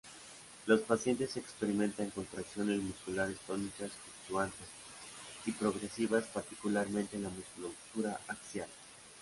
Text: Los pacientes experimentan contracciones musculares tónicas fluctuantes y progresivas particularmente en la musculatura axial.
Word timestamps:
Los 0.65 0.79
pacientes 0.81 1.37
experimentan 1.37 2.09
contracciones 2.09 2.81
musculares 2.81 3.37
tónicas 3.45 3.91
fluctuantes 3.91 4.65
y 5.45 5.51
progresivas 5.51 6.23
particularmente 6.25 7.17
en 7.17 7.21
la 7.25 7.29
musculatura 7.29 8.19
axial. 8.27 8.67